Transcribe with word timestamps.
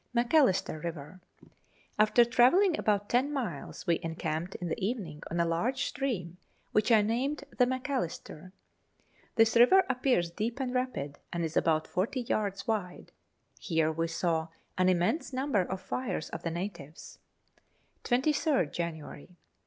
Macalister 0.15 0.79
River. 0.79 1.21
After 1.99 2.25
travelling 2.25 2.75
about 2.79 3.07
ten 3.07 3.31
miles 3.31 3.85
we 3.85 3.99
encamped 4.01 4.55
in 4.55 4.67
the 4.67 4.83
evening 4.83 5.21
on 5.29 5.39
a 5.39 5.45
large 5.45 5.85
stream, 5.85 6.37
which 6.71 6.91
I 6.91 7.03
named 7.03 7.43
the 7.55 7.67
Macalister. 7.67 8.51
This 9.35 9.55
river 9.55 9.83
appears 9.87 10.31
deep 10.31 10.59
and 10.59 10.73
rapid, 10.73 11.19
and 11.31 11.45
is 11.45 11.55
about 11.55 11.85
40 11.87 12.21
yards 12.21 12.65
wide. 12.67 13.11
Here 13.59 13.91
we 13.91 14.07
saw 14.07 14.47
an 14.75 14.89
immense 14.89 15.33
number 15.33 15.61
of 15.61 15.79
fires 15.79 16.29
of 16.31 16.41
the 16.41 16.49
natives. 16.49 17.19
23rd 18.03 18.71
January. 18.73 19.37